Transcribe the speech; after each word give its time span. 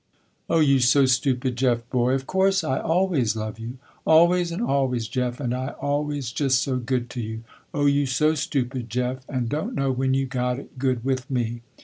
"Oh 0.49 0.61
you 0.61 0.79
so 0.79 1.05
stupid 1.05 1.55
Jeff 1.57 1.87
boy, 1.91 2.13
of 2.13 2.25
course 2.25 2.63
I 2.63 2.79
always 2.79 3.35
love 3.35 3.59
you. 3.59 3.77
Always 4.03 4.51
and 4.51 4.59
always 4.63 5.07
Jeff 5.07 5.39
and 5.39 5.53
I 5.53 5.73
always 5.79 6.31
just 6.31 6.63
so 6.63 6.77
good 6.77 7.07
to 7.11 7.21
you. 7.21 7.43
Oh 7.71 7.85
you 7.85 8.07
so 8.07 8.33
stupid 8.33 8.89
Jeff 8.89 9.23
and 9.29 9.47
don't 9.47 9.75
know 9.75 9.91
when 9.91 10.15
you 10.15 10.25
got 10.25 10.57
it 10.57 10.79
good 10.79 11.05
with 11.05 11.29
me. 11.29 11.61